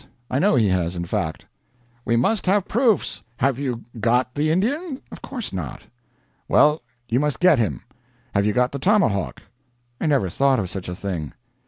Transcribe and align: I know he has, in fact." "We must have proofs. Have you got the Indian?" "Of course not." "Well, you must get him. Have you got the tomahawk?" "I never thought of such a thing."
I 0.31 0.39
know 0.39 0.55
he 0.55 0.67
has, 0.69 0.95
in 0.95 1.05
fact." 1.05 1.45
"We 2.05 2.15
must 2.15 2.47
have 2.47 2.67
proofs. 2.67 3.21
Have 3.37 3.59
you 3.59 3.85
got 3.99 4.33
the 4.33 4.49
Indian?" 4.49 4.99
"Of 5.11 5.21
course 5.21 5.53
not." 5.53 5.83
"Well, 6.47 6.81
you 7.07 7.19
must 7.19 7.39
get 7.39 7.59
him. 7.59 7.83
Have 8.33 8.43
you 8.47 8.51
got 8.51 8.71
the 8.71 8.79
tomahawk?" 8.79 9.43
"I 9.99 10.07
never 10.07 10.27
thought 10.27 10.59
of 10.59 10.71
such 10.71 10.89
a 10.89 10.95
thing." 10.95 11.33